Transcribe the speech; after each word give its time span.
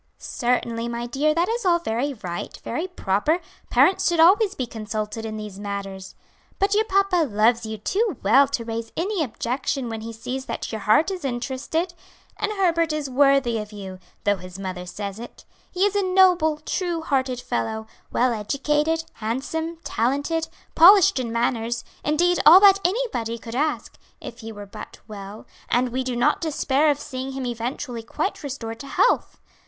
"Certainly, 0.17 0.87
my 0.87 1.05
dear, 1.05 1.35
that 1.35 1.47
is 1.47 1.63
all 1.63 1.77
very 1.77 2.15
right, 2.23 2.59
very 2.63 2.87
proper; 2.87 3.39
parents 3.69 4.07
should 4.07 4.19
always 4.19 4.55
be 4.55 4.65
consulted 4.65 5.25
in 5.27 5.37
these 5.37 5.59
matters. 5.59 6.15
But 6.57 6.73
your 6.73 6.85
papa 6.85 7.17
loves 7.17 7.67
you 7.67 7.77
too 7.77 8.17
well 8.23 8.47
to 8.47 8.65
raise 8.65 8.91
any 8.97 9.23
objection 9.23 9.89
when 9.89 10.01
he 10.01 10.11
sees 10.11 10.45
that 10.47 10.71
your 10.71 10.81
heart 10.81 11.11
is 11.11 11.23
interested. 11.23 11.93
And 12.37 12.51
Herbert 12.53 12.91
is 12.91 13.11
worthy 13.11 13.59
of 13.59 13.71
you, 13.71 13.99
though 14.23 14.37
his 14.37 14.57
mother 14.57 14.87
says 14.87 15.19
it; 15.19 15.45
he 15.69 15.81
is 15.85 15.95
a 15.95 16.01
noble, 16.01 16.57
true 16.65 17.01
hearted 17.03 17.39
fellow, 17.39 17.85
well 18.11 18.33
educated, 18.33 19.03
handsome, 19.17 19.77
talented, 19.83 20.47
polished 20.73 21.19
in 21.19 21.31
manners, 21.31 21.83
indeed 22.03 22.39
all 22.43 22.59
that 22.61 22.79
anybody 22.83 23.37
could 23.37 23.53
ask, 23.53 23.99
if 24.19 24.39
he 24.39 24.51
were 24.51 24.65
but 24.65 24.97
well; 25.07 25.45
and 25.69 25.89
we 25.89 26.03
do 26.03 26.15
not 26.15 26.41
despair 26.41 26.89
of 26.89 26.99
seeing 26.99 27.33
him 27.33 27.45
eventually 27.45 28.01
quite 28.01 28.41
restored 28.41 28.79
to 28.79 28.87
health. 28.87 29.39